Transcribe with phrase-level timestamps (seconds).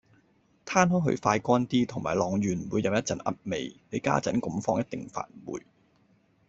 [0.65, 5.63] 攤開佢快乾啲，同埋晾完唔會有一陣噏味，你家陣咁樣放一定發霉